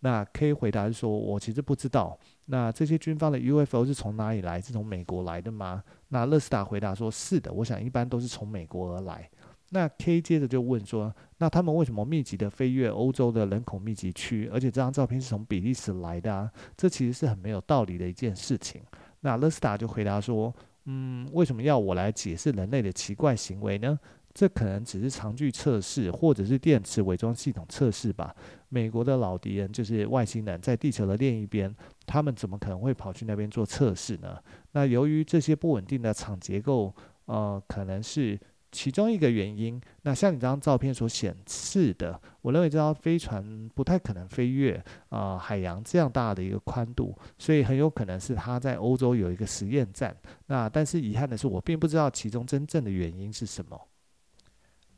[0.00, 2.18] 那 K 回答说，我其实不知道。
[2.46, 4.60] 那这些军方的 UFO 是从哪里来？
[4.60, 5.82] 是从美国来的吗？
[6.08, 7.52] 那勒斯塔回答说，是的。
[7.52, 9.30] 我想一般都是从美国而来。
[9.70, 14.48] 那 K 接着就问说，那他们为什么密集的飞越欧洲的人口密集区？
[14.52, 16.50] 而且这张照片是从比利时来的啊？
[16.76, 18.82] 这其实是很没有道理的一件事情。
[19.20, 20.54] 那勒斯塔就回答说，
[20.86, 23.98] 嗯，为什么要我来解释人类的奇怪行为呢？
[24.32, 28.36] 这可能只是长距测试，或者是电池伪装系统测试吧。
[28.68, 31.74] 美国的老敌人就是外星人，在地球的另一边，
[32.04, 34.36] 他们怎么可能会跑去那边做测试呢？
[34.72, 38.38] 那由于这些不稳定的场结构，呃，可能是
[38.72, 39.80] 其中一个原因。
[40.02, 44.74] 那像你这张照片所显示的，我认为这艘飞船不太可能飞越
[45.08, 50.16] 啊、呃、海洋这样大的一个宽度，所以很有可能是它在欧洲有一个实验站。
[50.46, 53.80] 那但是遗憾的是，我并不知道其中真正的原因是什么。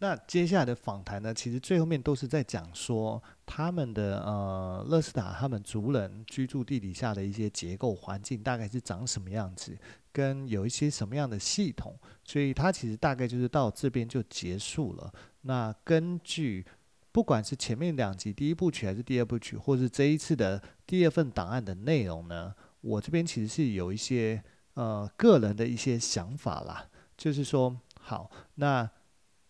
[0.00, 9.76] 那接下来的访谈呢，其实最后面都是在讲说他们的呃，乐斯塔他们族人居住地底下的一些结构环境大概是长什么样子，
[10.12, 15.12] 跟有一些什么样的系统，所以他其实大概就是到这边就结束了。
[15.40, 16.64] 那根据
[17.10, 24.40] 不管是前面两集第一部曲还是第二部曲，或是这一次的第二份档案的内容呢，我这边其实是有一些
[24.74, 26.86] 呃个人的一些想法啦，
[27.16, 28.88] 就是说好那。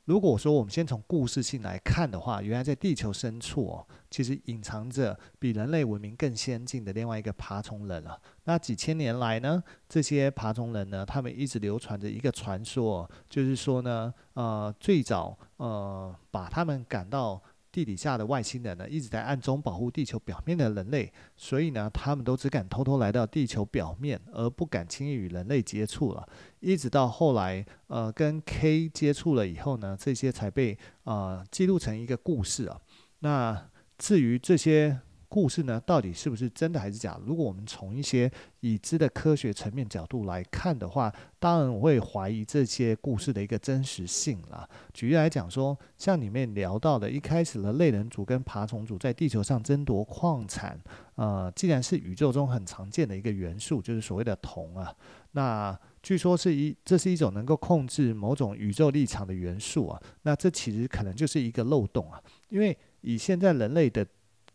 [0.09, 8.19] 如果说我们先从故事性来看的话，原来在地球深处哦，其实隐藏着比人类文明更先进的另外一个爬虫人了。
[8.45, 17.43] 那几千年来呢，这些爬虫人呢，他们一直流传着一个传说，就是说呢，呃，最早呃把他们赶到。
[17.79, 26.29] 地底下的外星人呢，一直在暗中保护地球表面的人类，所以呢，他们都只敢偷偷来到地球表面，而不敢轻易与人类接触了。
[26.59, 32.81] 一直到后来，呃，跟 K 接触了以后呢，这些才被呃记录成一个故事啊。
[33.21, 34.99] 那至于这些。
[35.29, 37.21] 故事呢，到底是不是真的还是假？
[37.25, 44.69] 如果我们从一些已知的科学层面角度来看的话，当然我会怀疑这些故事的一个真实性了。
[44.95, 50.81] 举例来讲说，像里面聊到的，一开始的类人族跟爬虫族在地球上争夺矿产，
[51.17, 54.95] 呃，既然是宇宙中很常见的一个元素，就是所谓的铜啊，
[55.33, 64.07] 那据说是一，这是一种能够控制某种宇宙立场的元素啊，那这其实可能就是一个漏洞啊，因为以现在人类的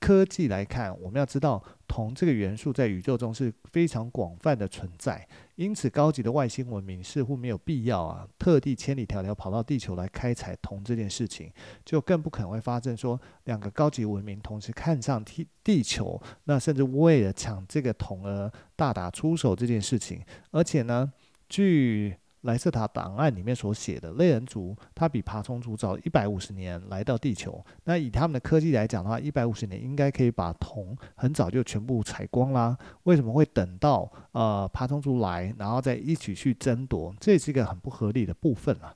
[0.03, 5.25] 科技来看，我们要知道铜这个元素在宇宙中是非常广泛的存在，
[5.55, 11.49] 因此高级的外星文明似乎没有必要啊，特地千里迢迢跑到地球来开采铜这件事情，
[11.85, 21.13] 就更不可能会发生说两个高级文明同时看上地地球，那甚至为了抢这个铜而大打出手这件事情，而且呢，
[21.47, 22.17] 据。
[22.43, 27.63] 莱瑟塔档案里面所写的类人族，它比爬虫族早一百五十年来到地球。
[27.85, 32.77] 那以他们的科技来讲的话，一百五十年应该可以把铜很早就全部采光啦。
[33.03, 37.15] 为什么会等到呃爬虫族来，然后再一起去争夺？
[37.19, 38.93] 这也是一个很不合理的部分了。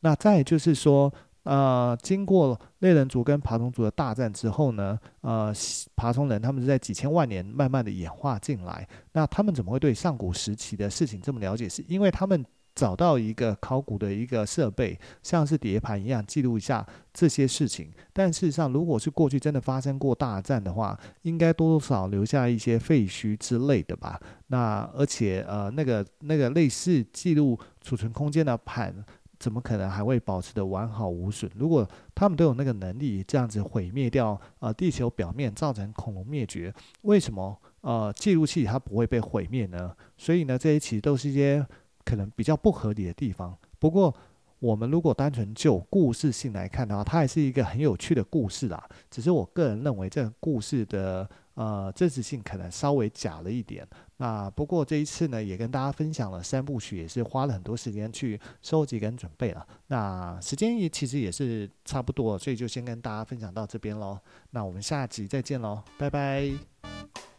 [0.00, 1.10] 那再就是说，
[1.44, 5.50] 呃，经过类人族跟爬虫族的大战之后呢，呃，
[5.96, 8.86] 爬虫人他们是在几千万年慢慢的演化进来。
[9.12, 11.66] 那他们怎么会对上古时期的事情这么了解？
[11.66, 12.44] 是因为他们。
[12.74, 17.90] 找到一个考古的一个设备，像是碟盘一样记录一下这些事情。
[18.12, 24.18] 但事实上，如果是过去真的发生过大战的话，应该多多少少留下一些废墟之类的吧？
[24.46, 29.04] 那而且呃，那个那个类似记录储存空间的盘，
[29.38, 31.50] 怎么可能还会保持得完好无损？
[31.56, 39.94] 如果他们都有那个能力，这样子毁灭掉呃地球表面，造成恐龙灭绝，为什么呃记录器它不会被毁灭呢？
[40.16, 41.66] 所以呢，这些其实都是一些。
[42.10, 44.12] 可能比较不合理的地方，不过
[44.58, 48.84] 我们如果单纯就故事性来看的话，它还是一个很有趣的故事啦。
[49.08, 53.86] 只是我个人认为这个故事的呃真实性可能稍微假了一点。
[54.16, 59.64] 那不过这一次呢，也跟大家分享了三部曲，也是花了很多时间去收集跟准备了。
[59.86, 64.18] 那时间也其实也是差不多，所以就先跟大家分享到这边喽。
[64.50, 67.29] 那我们下集再见喽，拜拜。